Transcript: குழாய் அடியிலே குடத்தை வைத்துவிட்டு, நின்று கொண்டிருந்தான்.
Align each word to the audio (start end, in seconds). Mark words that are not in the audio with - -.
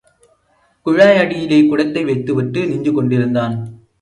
குழாய் 0.85 1.17
அடியிலே 1.17 1.67
குடத்தை 1.67 2.03
வைத்துவிட்டு, 2.03 2.67
நின்று 2.67 2.93
கொண்டிருந்தான். 2.93 3.55